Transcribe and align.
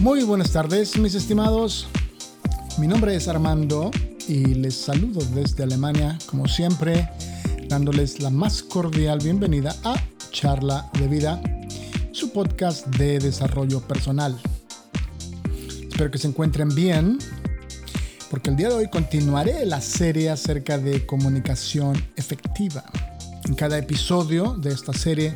Muy 0.00 0.22
buenas 0.24 0.50
tardes, 0.50 0.98
mis 0.98 1.14
estimados. 1.14 1.88
Mi 2.76 2.86
nombre 2.86 3.16
es 3.16 3.28
Armando 3.28 3.90
y 4.28 4.44
les 4.44 4.74
saludo 4.74 5.24
desde 5.34 5.64
Alemania, 5.64 6.18
como 6.26 6.46
siempre, 6.46 7.08
dándoles 7.68 8.20
la 8.20 8.28
más 8.28 8.62
cordial 8.62 9.20
bienvenida 9.20 9.74
a 9.84 9.96
Charla 10.30 10.90
de 10.98 11.08
Vida, 11.08 11.40
su 12.12 12.30
podcast 12.30 12.86
de 12.98 13.18
desarrollo 13.18 13.80
personal. 13.80 14.38
Espero 15.88 16.10
que 16.10 16.18
se 16.18 16.28
encuentren 16.28 16.74
bien, 16.74 17.18
porque 18.30 18.50
el 18.50 18.56
día 18.56 18.68
de 18.68 18.74
hoy 18.74 18.90
continuaré 18.90 19.64
la 19.64 19.80
serie 19.80 20.28
acerca 20.28 20.76
de 20.76 21.06
comunicación 21.06 21.96
efectiva. 22.16 22.84
En 23.46 23.54
cada 23.54 23.78
episodio 23.78 24.56
de 24.58 24.72
esta 24.72 24.92
serie 24.92 25.34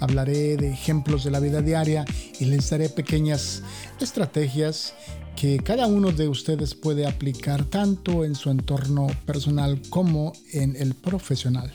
hablaré 0.00 0.56
de 0.56 0.70
ejemplos 0.70 1.24
de 1.24 1.30
la 1.30 1.40
vida 1.40 1.62
diaria 1.62 2.04
y 2.38 2.46
les 2.46 2.68
daré 2.70 2.88
pequeñas 2.88 3.62
estrategias 4.00 4.94
que 5.36 5.58
cada 5.58 5.86
uno 5.86 6.10
de 6.10 6.28
ustedes 6.28 6.74
puede 6.74 7.06
aplicar 7.06 7.64
tanto 7.64 8.24
en 8.24 8.34
su 8.34 8.50
entorno 8.50 9.06
personal 9.26 9.80
como 9.88 10.32
en 10.52 10.76
el 10.76 10.94
profesional. 10.94 11.72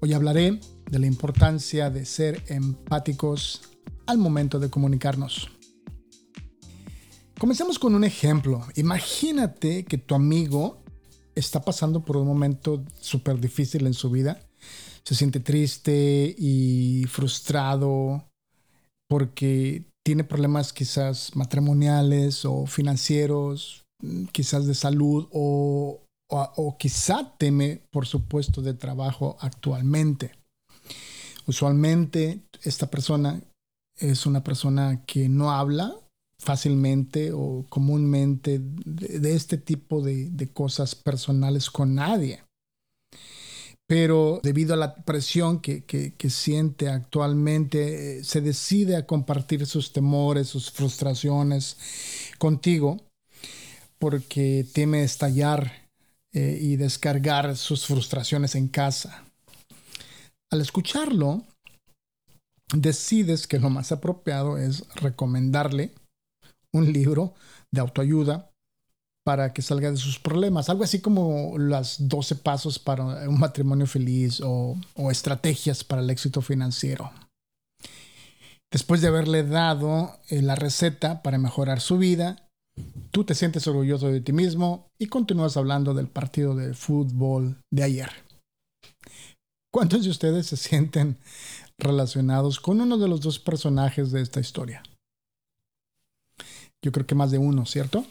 Hoy 0.00 0.12
hablaré 0.12 0.58
de 0.90 0.98
la 0.98 1.06
importancia 1.06 1.90
de 1.90 2.04
ser 2.04 2.42
empáticos 2.48 3.62
al 4.06 4.18
momento 4.18 4.58
de 4.58 4.70
comunicarnos. 4.70 5.48
Comencemos 7.38 7.78
con 7.78 7.94
un 7.94 8.04
ejemplo. 8.04 8.66
Imagínate 8.74 9.84
que 9.84 9.98
tu 9.98 10.14
amigo 10.14 10.82
está 11.34 11.60
pasando 11.62 12.04
por 12.04 12.16
un 12.16 12.26
momento 12.26 12.84
súper 13.00 13.38
difícil 13.38 13.86
en 13.86 13.94
su 13.94 14.10
vida. 14.10 14.47
Se 15.04 15.14
siente 15.14 15.40
triste 15.40 16.34
y 16.36 17.04
frustrado 17.08 18.24
porque 19.08 19.84
tiene 20.04 20.24
problemas 20.24 20.72
quizás 20.72 21.34
matrimoniales 21.34 22.44
o 22.44 22.66
financieros, 22.66 23.84
quizás 24.32 24.66
de 24.66 24.74
salud 24.74 25.28
o, 25.32 26.00
o, 26.30 26.76
quizá 26.78 27.34
teme 27.36 27.82
por 27.90 28.06
su 28.06 28.24
puesto 28.24 28.62
de 28.62 28.74
trabajo 28.74 29.36
actualmente. 29.40 30.32
Usualmente 31.46 32.40
esta 32.62 32.90
persona 32.90 33.40
es 33.98 34.26
una 34.26 34.44
persona 34.44 35.04
que 35.06 35.28
no 35.28 35.50
habla 35.50 35.94
fácilmente 36.40 37.32
o 37.32 37.66
comúnmente 37.68 38.60
de, 38.62 39.34
este 39.34 39.58
tipo 39.58 40.02
de, 40.02 40.30
de, 40.30 40.48
cosas 40.48 40.94
personales 40.94 41.68
con 41.68 41.96
nadie 41.96 42.44
pero 43.88 44.40
debido 44.42 44.74
a 44.74 44.76
la 44.76 44.96
presión 44.96 45.60
que, 45.60 46.14
siente 46.28 46.90
actualmente, 46.90 48.18
eh, 48.18 48.24
se 48.24 48.42
decide 48.42 48.96
a 48.96 49.06
compartir 49.06 49.66
sus 49.66 49.92
temores, 49.92 50.48
sus 50.48 50.70
frustraciones 50.70 51.78
contigo, 52.38 52.98
porque 53.98 54.66
teme 54.74 55.02
estallar 55.02 55.88
eh, 56.34 56.58
y 56.60 56.76
descargar 56.76 57.56
sus 57.56 57.86
frustraciones 57.86 58.54
en 58.56 58.68
casa. 58.68 59.24
Al 60.52 60.60
escucharlo, 60.60 61.44
decides 62.74 63.46
que 63.46 63.58
lo 63.58 63.70
más 63.70 63.90
apropiado 63.90 64.58
es 64.58 64.86
recomendarle 64.96 65.94
un 66.74 66.92
libro 66.92 67.32
de 67.72 67.80
autoayuda 67.80 68.47
para 69.28 69.52
que 69.52 69.60
salga 69.60 69.90
de 69.90 69.98
sus 69.98 70.18
problemas. 70.18 70.70
Algo 70.70 70.84
así 70.84 71.02
como 71.02 71.58
las 71.58 72.08
12 72.08 72.36
pasos 72.36 72.78
para 72.78 73.28
un 73.28 73.38
matrimonio 73.38 73.86
feliz 73.86 74.40
o, 74.42 74.74
estrategias 75.10 75.84
para 75.84 76.00
el 76.00 76.08
éxito 76.08 76.40
financiero. 76.40 77.12
Después 78.72 79.02
de 79.02 79.08
haberle 79.08 79.42
dado 79.42 80.18
eh, 80.30 80.40
la 80.40 80.54
receta 80.54 81.20
para 81.22 81.36
mejorar 81.36 81.82
su 81.82 81.98
vida, 81.98 82.48
tú 83.10 83.24
te 83.24 83.34
sientes 83.34 83.66
orgulloso 83.66 84.08
de 84.08 84.22
ti 84.22 84.32
mismo 84.32 84.86
y 84.98 85.08
continúas 85.08 85.58
hablando 85.58 85.92
del 85.92 86.08
partido 86.08 86.54
de 86.54 86.72
fútbol 86.72 87.58
de 87.70 87.82
ayer. 87.82 88.10
¿Cuántos 89.70 90.04
de 90.04 90.10
ustedes 90.10 90.46
se 90.46 90.56
sienten 90.56 91.18
relacionados 91.76 92.60
con 92.60 92.80
uno 92.80 92.96
de 92.96 93.08
los 93.08 93.20
dos 93.20 93.38
personajes 93.38 94.10
de 94.10 94.22
esta 94.22 94.40
historia? 94.40 94.82
Yo 96.82 96.92
creo 96.92 97.06
que 97.06 97.14
más 97.14 97.30
de 97.30 97.36
uno, 97.36 97.66
¿cierto? 97.66 98.06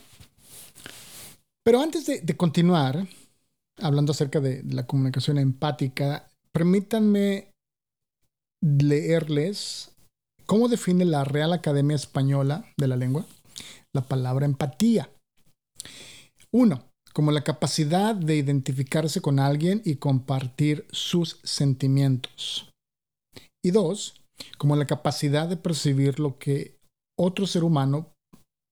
Pero 1.67 1.81
antes 1.81 2.05
de, 2.05 2.37
continuar, 2.37 3.09
hablando 3.81 4.13
acerca 4.13 4.39
de 4.39 4.63
la 4.63 4.87
comunicación 4.87 5.37
empática, 5.37 6.29
permítanme 6.53 7.51
leerles 8.63 9.91
cómo 10.45 10.69
define 10.69 11.03
la 11.03 11.25
Real 11.25 11.51
Academia 11.51 11.97
Española 11.97 12.63
de 12.77 12.87
la 12.87 12.95
Lengua 12.95 13.25
la 13.93 14.01
palabra 14.01 14.45
empatía. 14.45 15.09
Uno, 16.53 16.85
como 17.11 17.31
la 17.31 17.43
capacidad 17.43 18.15
de 18.15 18.37
identificarse 18.37 19.19
con 19.19 19.37
alguien 19.37 19.81
y 19.83 19.95
compartir 19.95 20.87
sus 20.93 21.37
sentimientos. 21.43 22.71
Y 23.61 23.71
dos, 23.71 24.21
como 24.57 24.77
la 24.77 24.87
capacidad 24.87 25.49
de 25.49 25.57
percibir 25.57 26.17
lo 26.17 26.37
que 26.37 26.77
otro 27.19 27.45
ser 27.45 27.65
humano 27.65 28.13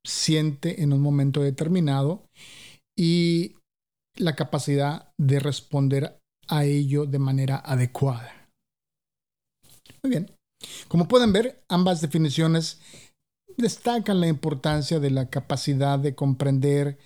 siente 0.08 0.82
en 0.82 0.94
un 0.94 1.02
momento 1.02 1.42
determinado 1.42 2.24
y 2.98 3.56
la 4.18 4.36
capacidad 4.36 5.12
de 5.18 5.40
responder 5.40 6.20
a 6.48 6.64
ello 6.64 7.06
de 7.06 7.20
manera 7.20 7.58
adecuada. 7.58 8.50
Muy 10.04 10.10
bien. 10.12 10.32
Como 10.88 11.08
pueden 11.08 11.34
ver, 11.34 11.64
ambas 11.68 12.02
definiciones 12.02 12.80
destacan 13.58 14.20
la 14.20 14.28
importancia 14.28 15.00
de 15.00 15.12
la 15.12 15.30
capacidad 15.30 16.00
de 16.00 16.16
comprender 16.16 16.98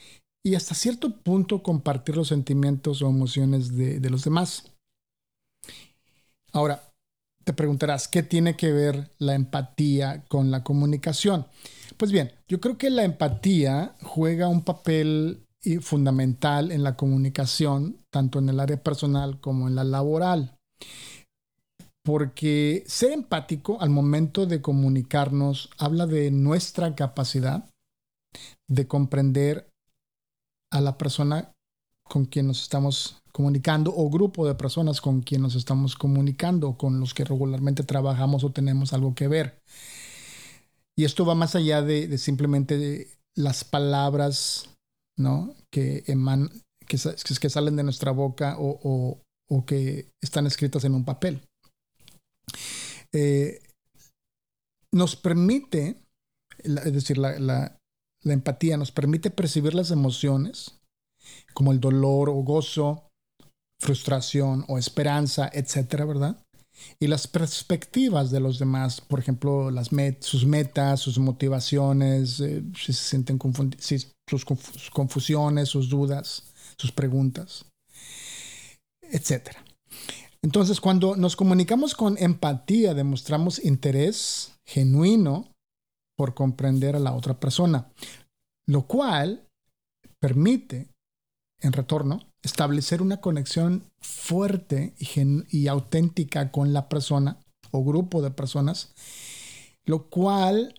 y 0.43 0.55
hasta 0.55 0.75
cierto 0.75 1.21
punto 1.21 1.63
compartir 1.63 2.15
los 2.15 2.29
sentimientos 2.29 3.01
o 3.01 3.09
emociones 3.09 3.75
de, 3.75 3.99
de 3.99 4.09
los 4.09 4.23
demás. 4.23 4.71
Ahora, 6.51 6.89
te 7.43 7.53
preguntarás, 7.53 8.07
¿qué 8.07 8.23
tiene 8.23 8.55
que 8.55 8.71
ver 8.71 9.11
la 9.17 9.35
empatía 9.35 10.23
con 10.27 10.51
la 10.51 10.63
comunicación? 10.63 11.47
Pues 11.97 12.11
bien, 12.11 12.31
yo 12.47 12.59
creo 12.59 12.77
que 12.77 12.89
la 12.89 13.03
empatía 13.03 13.95
juega 14.01 14.47
un 14.47 14.63
papel 14.63 15.45
y 15.61 15.77
fundamental 15.77 16.71
en 16.71 16.83
la 16.83 16.95
comunicación, 16.95 17.97
tanto 18.09 18.39
en 18.39 18.49
el 18.49 18.59
área 18.59 18.81
personal 18.81 19.39
como 19.39 19.67
en 19.67 19.75
la 19.75 19.83
laboral. 19.83 20.57
Porque 22.03 22.83
ser 22.87 23.11
empático 23.11 23.81
al 23.81 23.89
momento 23.89 24.45
de 24.45 24.61
comunicarnos 24.61 25.69
habla 25.77 26.07
de 26.07 26.31
nuestra 26.31 26.95
capacidad 26.95 27.69
de 28.67 28.87
comprender 28.87 29.69
a 30.71 30.81
la 30.81 30.97
persona 30.97 31.51
con 32.03 32.25
quien 32.25 32.47
nos 32.47 32.61
estamos 32.61 33.21
comunicando 33.31 33.93
o 33.95 34.09
grupo 34.09 34.47
de 34.47 34.55
personas 34.55 35.01
con 35.01 35.21
quien 35.21 35.41
nos 35.41 35.55
estamos 35.55 35.95
comunicando, 35.95 36.77
con 36.77 36.99
los 36.99 37.13
que 37.13 37.23
regularmente 37.23 37.83
trabajamos 37.83 38.43
o 38.43 38.51
tenemos 38.51 38.93
algo 38.93 39.13
que 39.13 39.27
ver. 39.27 39.61
Y 40.97 41.05
esto 41.05 41.25
va 41.25 41.35
más 41.35 41.55
allá 41.55 41.81
de, 41.81 42.17
simplemente 42.17 43.07
las 43.35 43.63
palabras 43.63 44.67
¿no? 45.19 45.53
Que, 45.71 46.03
eman, 46.07 46.49
que, 46.87 46.97
que, 46.97 47.49
salen 47.49 47.75
de 47.75 47.83
nuestra 47.83 48.11
boca 48.11 48.55
o, 48.57 49.21
que 49.67 50.07
están 50.21 50.47
escritas 50.47 50.83
en 50.85 50.95
un 50.95 51.05
papel. 51.05 51.41
Eh, 53.11 53.61
nos 54.91 55.15
permite, 55.15 55.97
es 56.57 56.93
decir, 56.93 57.17
la, 57.17 57.77
empatía 58.23 58.77
nos 58.77 58.91
permite 58.91 59.29
percibir 59.29 59.75
las 59.75 59.91
emociones 59.91 60.79
como 61.53 61.71
el 61.71 61.79
dolor 61.79 62.29
o 62.29 62.35
gozo, 62.35 63.09
frustración 63.81 64.65
o 64.67 64.77
esperanza, 64.77 65.49
etcétera, 65.53 66.05
¿verdad? 66.05 66.43
Y 66.99 67.07
las 67.07 67.27
perspectivas 67.27 68.31
de 68.31 68.39
los 68.39 68.57
demás, 68.57 69.01
por 69.01 69.19
ejemplo, 69.19 69.69
las 69.69 69.89
sus 70.21 70.45
metas, 70.45 71.01
sus 71.01 71.19
motivaciones, 71.19 72.39
eh, 72.39 72.63
si 72.73 72.93
se 72.93 73.03
sienten 73.03 73.37
confundidos, 73.37 74.13
sus 74.29 74.45
confusiones, 74.91 75.69
sus 75.69 75.89
dudas, 75.89 76.43
sus 76.77 76.91
preguntas, 76.91 77.65
etc. 79.01 79.49
Entonces, 80.41 80.79
cuando 80.79 81.15
nos 81.15 81.35
comunicamos 81.35 81.95
con 81.95 82.17
empatía, 82.17 82.93
demostramos 82.93 83.63
interés 83.63 84.53
genuino 84.65 85.51
por 86.15 86.33
comprender 86.33 86.95
a 86.95 86.99
la 86.99 87.13
otra 87.13 87.39
persona, 87.39 87.91
lo 88.65 88.83
cual 88.83 89.47
permite, 90.19 90.87
en 91.61 91.73
retorno, 91.73 92.19
establecer 92.41 93.01
una 93.01 93.19
conexión 93.19 93.83
fuerte 93.99 94.93
y, 94.97 95.09
y 95.57 95.67
auténtica 95.67 96.51
con 96.51 96.71
la 96.71 96.87
persona 96.87 97.37
o 97.71 97.83
grupo 97.83 98.21
de 98.21 98.31
personas, 98.31 98.93
lo 99.85 100.09
cual 100.09 100.73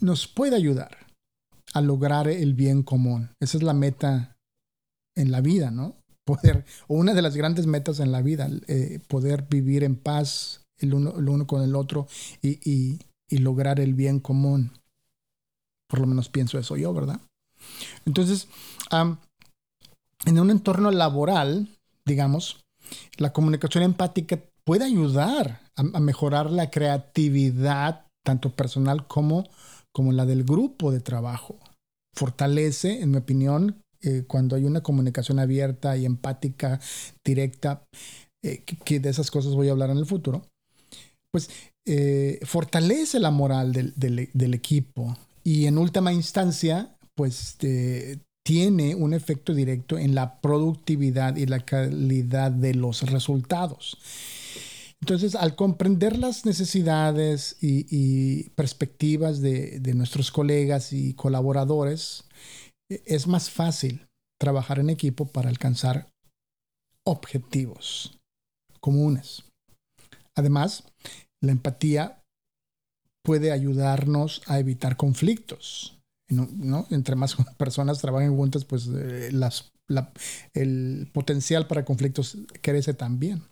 nos 0.00 0.26
puede 0.26 0.56
ayudar 0.56 1.11
a 1.72 1.80
lograr 1.80 2.28
el 2.28 2.54
bien 2.54 2.82
común. 2.82 3.30
Esa 3.40 3.56
es 3.56 3.62
la 3.62 3.74
meta 3.74 4.36
en 5.16 5.30
la 5.30 5.40
vida, 5.40 5.70
¿no? 5.70 5.96
Poder, 6.24 6.64
o 6.86 6.94
una 6.94 7.14
de 7.14 7.22
las 7.22 7.36
grandes 7.36 7.66
metas 7.66 7.98
en 8.00 8.12
la 8.12 8.22
vida, 8.22 8.48
eh, 8.68 9.00
poder 9.08 9.46
vivir 9.48 9.82
en 9.82 9.96
paz 9.96 10.62
el 10.78 10.94
uno, 10.94 11.14
el 11.18 11.28
uno 11.28 11.46
con 11.46 11.62
el 11.62 11.74
otro 11.74 12.06
y, 12.42 12.58
y, 12.70 12.98
lograr 13.38 13.80
el 13.80 13.94
bien 13.94 14.20
común. 14.20 14.72
Por 15.88 16.00
lo 16.00 16.06
menos 16.06 16.28
pienso 16.28 16.58
eso 16.58 16.76
yo, 16.76 16.92
¿verdad? 16.92 17.18
Entonces, 18.04 18.46
en 18.90 20.38
un 20.38 20.50
entorno 20.50 20.90
laboral, 20.90 21.68
digamos, 22.04 22.60
la 23.16 23.32
comunicación 23.32 23.84
empática 23.84 24.38
puede 24.64 24.84
ayudar 24.84 25.60
a, 25.76 26.00
mejorar 26.00 26.50
la 26.50 26.70
creatividad, 26.70 28.06
tanto 28.24 28.50
personal 28.54 29.06
como, 29.06 29.48
como 29.92 30.12
la 30.12 30.26
del 30.26 30.44
grupo 30.44 30.92
de 30.92 31.00
trabajo. 31.00 31.58
Fortalece, 32.14 33.00
en 33.00 33.10
mi 33.10 33.18
opinión, 33.18 33.82
eh, 34.02 34.24
cuando 34.26 34.56
hay 34.56 34.64
una 34.64 34.82
comunicación 34.82 35.38
abierta 35.38 35.96
y 35.96 36.04
empática, 36.04 36.80
directa, 37.24 37.84
eh, 38.44 38.64
que, 38.64 38.98
de 38.98 39.10
esas 39.10 39.30
cosas 39.30 39.54
voy 39.54 39.68
a 39.68 39.72
hablar 39.72 39.90
en 39.90 39.98
el 39.98 40.06
futuro, 40.06 40.42
pues 41.30 41.48
eh, 41.86 42.40
fortalece 42.42 43.20
la 43.20 43.30
moral 43.30 43.72
del, 43.72 43.94
del, 43.96 44.54
equipo 44.54 45.16
y 45.44 45.66
en 45.66 45.78
última 45.78 46.12
instancia, 46.12 46.96
pues 47.14 47.56
tiene 48.44 48.94
un 48.94 49.14
efecto 49.14 49.54
directo 49.54 49.98
en 49.98 50.14
la 50.14 50.40
productividad 50.40 51.36
y 51.36 51.46
la 51.46 51.60
calidad 51.60 52.50
de 52.50 52.74
los 52.74 53.02
resultados. 53.02 53.98
Entonces, 55.02 55.34
al 55.34 55.56
comprender 55.56 56.16
las 56.16 56.46
necesidades 56.46 57.56
y, 57.60 58.50
perspectivas 58.50 59.40
de, 59.40 59.80
nuestros 59.96 60.30
colegas 60.30 60.92
y 60.92 61.14
colaboradores, 61.14 62.24
e, 62.88 63.02
es 63.04 63.26
más 63.26 63.50
fácil 63.50 64.06
trabajar 64.40 64.78
en 64.78 64.90
equipo 64.90 65.26
para 65.26 65.48
alcanzar 65.48 66.08
objetivos 67.04 68.16
comunes. 68.80 69.42
Además, 70.36 70.84
la 71.42 71.50
empatía 71.50 72.22
puede 73.24 73.50
ayudarnos 73.50 74.42
a 74.46 74.60
evitar 74.60 74.96
conflictos. 74.96 75.98
Entre 76.90 77.16
más 77.16 77.34
personas 77.58 78.00
trabajen 78.00 78.36
juntas, 78.36 78.64
pues 78.64 78.86
eh, 78.86 79.32
el 80.54 81.10
potencial 81.12 81.66
para 81.66 81.84
conflictos 81.84 82.38
crece 82.62 82.94
también. 82.94 83.42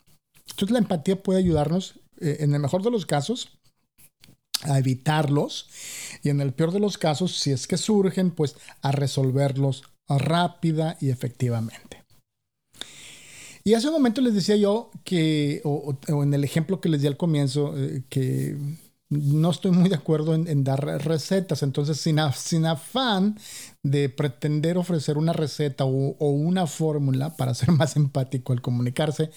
Entonces 0.50 0.72
la 0.72 0.78
empatía 0.78 1.22
puede 1.22 1.38
ayudarnos, 1.38 2.00
eh, 2.20 2.38
en 2.40 2.54
el 2.54 2.60
mejor 2.60 2.82
de 2.82 2.90
los 2.90 3.06
casos, 3.06 3.58
a 4.62 4.78
evitarlos 4.78 5.68
y 6.22 6.28
en 6.28 6.40
el 6.40 6.52
peor 6.52 6.72
de 6.72 6.80
los 6.80 6.98
casos, 6.98 7.38
si 7.38 7.50
es 7.50 7.66
que 7.66 7.78
surgen, 7.78 8.30
pues 8.30 8.56
a 8.82 8.92
resolverlos 8.92 9.84
rápida 10.08 10.96
y 11.00 11.10
efectivamente. 11.10 12.04
Y 13.62 13.74
hace 13.74 13.88
un 13.88 13.94
momento 13.94 14.20
les 14.20 14.34
decía 14.34 14.56
yo 14.56 14.90
que, 15.04 15.60
o, 15.64 15.96
en 16.08 16.34
el 16.34 16.44
ejemplo 16.44 16.80
que 16.80 16.88
les 16.88 17.02
di 17.02 17.06
al 17.06 17.16
comienzo, 17.16 17.74
eh, 17.76 18.02
que 18.08 18.56
no 19.10 19.50
estoy 19.50 19.72
muy 19.72 19.88
de 19.88 19.96
acuerdo 19.96 20.34
en, 20.34 20.64
dar 20.64 20.84
recetas. 21.04 21.64
Entonces, 21.64 22.00
sin, 22.00 22.18
sin, 22.34 22.64
afán 22.64 23.36
de 23.82 24.08
pretender 24.08 24.78
ofrecer 24.78 25.18
una 25.18 25.32
receta 25.32 25.84
o, 25.84 26.30
una 26.30 26.66
fórmula 26.68 27.36
para 27.36 27.54
ser 27.54 27.72
más 27.72 27.96
empático 27.96 28.52
al 28.52 28.62
comunicarse, 28.62 29.30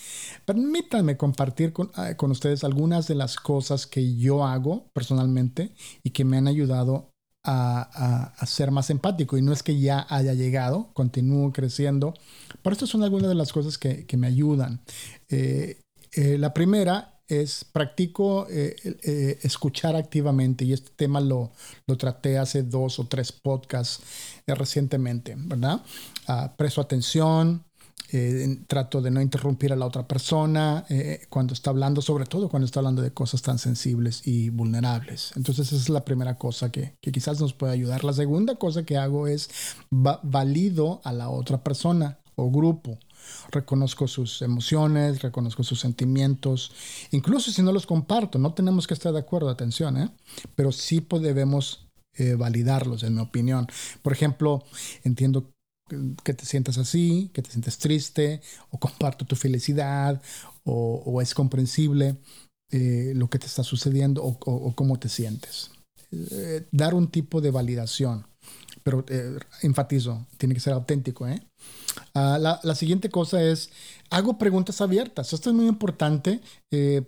permítanme 0.45 1.17
compartir 1.17 1.73
ah, 1.95 2.15
con, 2.15 2.31
ustedes 2.31 2.63
algunas 2.63 3.07
de 3.07 3.15
las 3.15 3.35
cosas 3.37 3.87
que 3.87 4.15
yo 4.15 4.45
hago 4.45 4.85
personalmente 4.93 5.73
y 6.03 6.11
que 6.11 6.23
me 6.23 6.37
han 6.37 6.47
ayudado 6.47 7.09
a, 7.43 8.31
ser 8.45 8.69
más 8.69 8.91
empático. 8.91 9.37
Y 9.37 9.41
no 9.41 9.53
es 9.53 9.63
que 9.63 9.79
ya 9.79 10.05
haya 10.09 10.35
llegado, 10.35 10.93
continúo 10.93 11.51
creciendo, 11.51 12.13
pero 12.61 12.73
estas 12.73 12.89
son 12.89 13.03
algunas 13.03 13.29
de 13.29 13.35
las 13.35 13.51
cosas 13.51 13.79
que, 13.79 14.05
me 14.17 14.27
ayudan. 14.27 14.81
Eh, 15.29 15.79
eh, 16.11 16.37
la 16.37 16.53
primera 16.53 17.12
es 17.27 17.63
practico 17.65 18.47
eh, 18.49 18.75
eh, 18.83 19.39
escuchar 19.43 19.95
activamente 19.95 20.65
y 20.65 20.73
este 20.73 20.91
tema 20.95 21.19
lo, 21.21 21.51
lo 21.87 21.97
traté 21.97 22.37
hace 22.37 22.63
dos 22.63 22.99
o 22.99 23.07
tres 23.07 23.31
podcasts 23.31 24.03
eh, 24.45 24.55
recientemente, 24.55 25.35
¿verdad? 25.37 25.81
Ah, 26.27 26.53
presto 26.57 26.81
atención, 26.81 27.63
trato 28.67 29.01
de 29.01 29.09
no 29.09 29.21
interrumpir 29.21 29.73
a 29.73 29.75
la 29.75 29.87
otra 29.87 30.07
persona 30.07 30.85
cuando 31.29 31.55
está 31.55 31.71
hablando, 31.71 31.99
sobre 31.99 32.25
todo 32.25 32.47
cuando 32.47 32.67
está 32.67 32.79
hablando 32.79 33.01
de 33.01 33.11
cosas 33.11 33.41
tan 33.41 33.57
sensibles 33.57 34.27
y 34.27 34.49
vulnerables. 34.49 35.31
Entonces 35.35 35.71
esa 35.71 35.77
es 35.77 35.89
la 35.89 36.05
primera 36.05 36.37
cosa 36.37 36.71
que, 36.71 36.95
que 37.01 37.11
quizás 37.11 37.41
nos 37.41 37.53
puede 37.53 37.73
ayudar. 37.73 38.03
La 38.03 38.13
segunda 38.13 38.53
cosa 38.53 38.83
que 38.83 38.97
hago 38.97 39.25
es 39.25 39.49
valido 39.89 41.01
a 41.03 41.11
la 41.11 41.29
otra 41.29 41.63
persona 41.63 42.19
o 42.35 42.51
grupo 42.51 42.99
reconozco 43.51 44.07
sus 44.07 44.41
emociones, 44.41 45.21
reconozco 45.21 45.63
sus 45.63 45.79
sentimientos, 45.79 46.71
incluso 47.11 47.51
si 47.51 47.61
no 47.61 47.71
los 47.71 47.85
comparto, 47.85 48.39
no 48.39 48.53
tenemos 48.53 48.87
que 48.87 48.93
estar 48.93 49.13
de 49.13 49.19
acuerdo, 49.19 49.49
atención, 49.49 49.97
¿eh? 49.97 50.09
pero 50.55 50.71
sí 50.71 51.05
debemos 51.21 51.87
eh, 52.15 52.35
validarlos, 52.35 53.03
en 53.03 53.15
mi 53.15 53.21
opinión. 53.21 53.67
Por 54.01 54.13
ejemplo, 54.13 54.63
entiendo 55.03 55.51
que 56.23 56.33
te 56.33 56.45
sientas 56.45 56.77
así, 56.77 57.29
que 57.33 57.41
te 57.41 57.51
sientes 57.51 57.77
triste, 57.77 58.41
o 58.69 58.79
comparto 58.79 59.25
tu 59.25 59.35
felicidad, 59.35 60.21
o, 60.63 61.21
es 61.21 61.33
comprensible 61.33 62.17
eh, 62.71 63.13
lo 63.15 63.29
que 63.29 63.37
te 63.37 63.47
está 63.47 63.63
sucediendo 63.63 64.23
o, 64.23 64.73
cómo 64.75 64.97
te 64.97 65.09
sientes. 65.09 65.71
dar 66.71 66.93
un 66.93 67.09
tipo 67.09 67.41
de 67.41 67.51
validación, 67.51 68.25
pero 68.83 69.05
enfatizo, 69.61 70.27
tiene 70.37 70.53
que 70.53 70.59
ser 70.59 70.73
auténtico, 70.73 71.27
¿eh? 71.27 71.41
Ah, 72.13 72.37
la, 72.39 72.75
siguiente 72.75 73.09
cosa 73.09 73.41
es, 73.41 73.71
hago 74.09 74.37
preguntas 74.37 74.81
abiertas. 74.81 75.33
Esto 75.33 75.49
es 75.49 75.55
muy 75.55 75.67
importante 75.67 76.41
eh, 76.71 77.03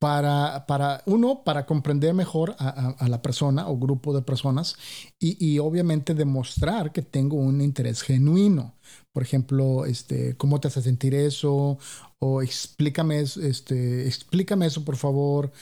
para, 0.00 0.66
para, 0.66 1.02
uno, 1.06 1.44
para 1.44 1.64
comprender 1.64 2.12
mejor 2.12 2.56
a, 2.58 3.08
la 3.08 3.22
persona 3.22 3.68
o 3.68 3.78
grupo 3.78 4.12
de 4.12 4.22
personas 4.22 4.76
y, 5.20 5.58
obviamente 5.60 6.14
demostrar 6.14 6.92
que 6.92 7.02
tengo 7.02 7.36
un 7.36 7.60
interés 7.60 8.02
genuino. 8.02 8.74
Por 9.12 9.22
ejemplo, 9.22 9.86
este, 9.86 10.36
¿cómo 10.36 10.58
te 10.60 10.68
hace 10.68 10.82
sentir 10.82 11.14
eso? 11.14 11.78
O 12.18 12.42
explícame, 12.42 13.20
este, 13.20 14.08
explícame 14.08 14.66
eso, 14.66 14.84
por 14.84 14.96
favor. 14.96 15.52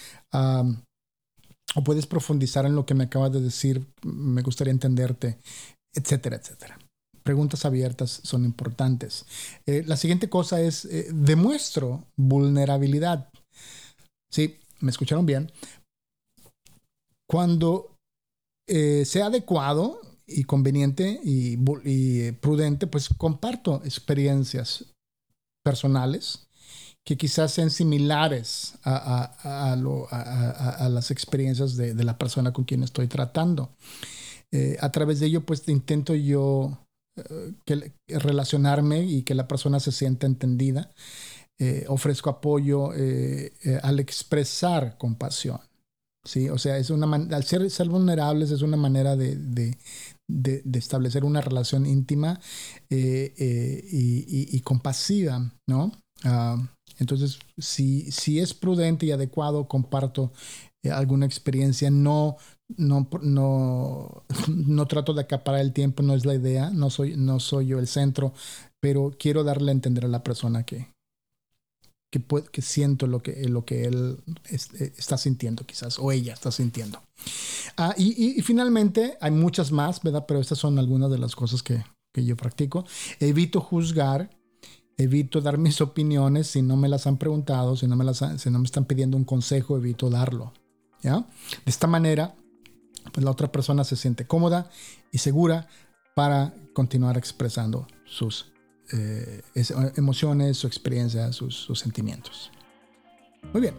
O 1.75 1.85
puedes 1.85 2.07
profundizar 2.07 2.67
en 2.67 2.75
lo 2.75 2.87
que 2.87 2.95
me 2.95 3.05
acabas 3.05 3.33
de 3.33 3.41
decir. 3.41 3.87
Me 4.03 4.43
gustaría 4.43 4.73
entenderte, 4.73 5.39
etcétera, 5.95 6.37
etcétera 6.37 6.79
preguntas 7.23 7.65
abiertas 7.65 8.21
son 8.25 8.45
importantes. 8.45 9.25
Eh, 9.67 9.85
la 9.87 9.97
siguiente 9.97 10.29
cosa 10.29 10.61
es, 10.61 10.85
eh, 10.87 11.09
demuestro 11.13 12.05
vulnerabilidad. 12.17 13.29
Sí, 14.31 14.59
me 14.81 14.91
escucharon 14.91 15.27
bien. 15.27 15.53
Cuando 17.29 17.97
eh, 18.69 19.05
sea 19.05 19.27
adecuado 19.27 20.01
y 20.27 20.45
conveniente 20.45 21.21
y, 21.23 21.57
prudente, 22.33 22.87
pues 22.87 23.09
comparto 23.09 23.83
experiencias 23.85 24.87
personales 25.65 26.49
que 27.07 27.17
quizás 27.17 27.53
sean 27.53 27.71
similares 27.71 28.75
a, 28.85 29.77
las 30.91 31.11
experiencias 31.11 31.77
de, 31.77 31.95
la 32.05 32.19
persona 32.19 32.53
con 32.53 32.65
quien 32.65 32.83
estoy 32.83 33.09
tratando. 33.09 33.71
a 34.81 34.93
través 34.93 35.21
de 35.21 35.27
ello, 35.27 35.41
pues 35.45 35.69
intento 35.69 36.15
yo 36.15 36.79
que, 37.65 37.93
relacionarme 38.09 39.05
y 39.05 39.23
que 39.23 39.35
la 39.35 39.49
persona 39.49 39.81
se 39.81 39.93
sienta 39.93 40.27
entendida. 40.27 40.91
Eh, 41.59 41.85
ofrezco 41.89 42.31
apoyo 42.31 42.95
eh, 42.95 43.53
eh, 43.65 43.79
al 43.83 44.01
expresar 44.01 44.97
compasión. 44.97 45.61
¿sí? 46.25 46.49
O 46.49 46.57
sea, 46.57 46.79
es 46.79 46.89
una 46.91 47.15
al 47.15 47.45
ser, 47.45 47.69
ser, 47.71 47.89
vulnerables 47.89 48.51
es 48.51 48.63
una 48.63 48.79
manera 48.79 49.15
de, 49.15 49.37
de, 49.37 49.77
de, 50.27 50.79
establecer 50.79 51.23
una 51.23 51.43
relación 51.43 51.85
íntima 51.85 52.41
y, 52.89 54.57
y, 54.57 54.61
compasiva, 54.61 55.53
¿no? 55.69 55.93
Ah, 56.25 56.57
entonces, 57.01 57.39
si, 57.59 58.11
si 58.13 58.39
es 58.39 58.55
prudente 58.55 59.07
y 59.07 59.11
adecuado, 59.11 59.67
comparto 59.67 60.33
alguna 60.89 61.27
experiencia, 61.27 61.91
no, 61.91 62.37
no, 62.77 63.09
no, 63.23 64.25
no 64.49 64.87
trato 64.87 65.15
de 65.15 65.23
acaparar 65.23 65.61
el 65.61 65.73
tiempo, 65.73 66.03
no 66.03 66.15
es 66.15 66.25
la 66.25 66.35
idea, 66.35 66.71
no 66.71 66.91
soy, 66.91 67.17
no 67.17 67.41
soy 67.41 67.69
yo 67.69 67.79
el 67.79 67.87
centro, 67.87 68.33
pero 68.81 69.13
quiero 69.19 69.45
darle 69.45 69.71
a 69.71 69.75
entender 69.75 70.05
a 70.05 70.09
la 70.09 70.23
persona 70.23 70.63
que, 70.63 70.89
que, 72.11 72.23
que 72.51 72.63
siento 72.63 73.07
lo 73.07 73.23
que, 73.23 73.49
lo 73.49 73.65
que 73.65 73.85
él 73.85 74.19
eh, 74.51 74.93
está 74.97 75.17
sintiendo 75.19 75.65
quizás, 75.65 75.99
o 75.99 76.13
ella 76.13 76.35
está 76.35 76.51
sintiendo. 76.51 77.03
Ah, 77.77 77.95
y, 77.97 78.39
y, 78.39 78.43
finalmente, 78.43 79.17
hay 79.21 79.31
muchas 79.31 79.73
más, 79.73 80.03
¿verdad? 80.03 80.25
Pero 80.27 80.41
estas 80.41 80.59
son 80.59 80.79
algunas 80.79 81.11
de 81.11 81.19
las 81.19 81.37
cosas 81.37 81.63
que, 81.63 81.85
que 82.13 82.25
yo 82.25 82.37
practico. 82.37 82.85
Evito 83.21 83.61
juzgar, 83.61 84.31
evito 85.01 85.41
dar 85.41 85.59
mis 85.59 85.81
opiniones 85.81 86.49
si 86.49 86.63
no 86.63 86.77
me 86.77 86.89
las 86.89 87.07
han 87.07 87.17
preguntado, 87.17 87.77
si 87.77 87.87
no 87.87 87.97
me, 87.97 88.11
están 88.11 88.85
pidiendo 88.85 89.17
un 89.17 89.25
consejo, 89.25 89.77
evito 89.77 90.11
darlo. 90.11 90.53
¿ya? 91.03 91.19
De 91.19 91.71
esta 91.71 91.87
manera, 91.87 92.35
pues 93.13 93.25
la 93.25 93.31
otra 93.31 93.51
persona 93.51 93.85
se 93.85 93.97
siente 93.97 94.27
cómoda 94.27 94.71
y 95.11 95.19
segura 95.19 95.69
para 96.15 96.55
continuar 96.75 97.17
expresando 97.17 97.87
sus 98.05 98.53
eh, 98.93 99.43
emociones, 99.97 100.59
su 100.59 100.67
experiencia, 100.67 101.33
sus, 101.33 101.67
sentimientos. 101.75 102.51
Muy 103.53 103.63
bien. 103.63 103.75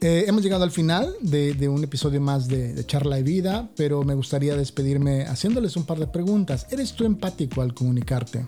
Eh, 0.00 0.24
hemos 0.26 0.42
llegado 0.42 0.64
al 0.64 0.70
final 0.70 1.14
de, 1.20 1.68
un 1.68 1.82
episodio 1.82 2.20
más 2.20 2.46
de, 2.46 2.74
de, 2.74 2.86
Charla 2.86 3.16
de 3.16 3.22
Vida, 3.22 3.70
pero 3.74 4.02
me 4.02 4.14
gustaría 4.14 4.54
despedirme 4.54 5.22
haciéndoles 5.22 5.76
un 5.76 5.84
par 5.84 5.98
de 5.98 6.06
preguntas. 6.06 6.66
¿Eres 6.70 6.92
tú 6.92 7.04
empático 7.04 7.62
al 7.62 7.74
comunicarte? 7.74 8.46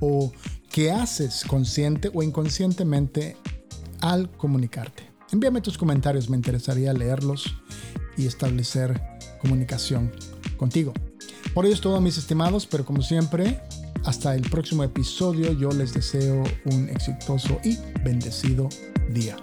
¿O 0.00 0.32
qué 0.78 0.92
haces 0.92 1.42
consciente 1.44 2.08
o 2.14 2.22
inconscientemente 2.22 3.36
al 4.00 4.30
comunicarte? 4.30 5.02
Envíame 5.32 5.60
tus 5.60 5.76
comentarios, 5.76 6.30
me 6.30 6.36
interesaría 6.36 6.92
leerlos 6.92 7.52
y 8.16 8.28
establecer 8.28 9.02
comunicación 9.40 10.12
contigo. 10.56 10.92
Por 11.52 11.64
hoy 11.64 11.72
es 11.72 11.80
todo, 11.80 12.00
mis 12.00 12.16
estimados, 12.16 12.64
pero 12.64 12.84
como 12.84 13.02
siempre, 13.02 13.60
hasta 14.04 14.36
el 14.36 14.48
próximo 14.48 14.84
episodio 14.84 15.50
yo 15.50 15.70
les 15.72 15.94
deseo 15.94 16.44
un 16.66 16.88
exitoso 16.90 17.58
y 17.64 17.76
bendecido 18.04 18.68
día. 19.12 19.36